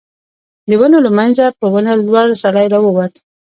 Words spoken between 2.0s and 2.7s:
لوړ سړی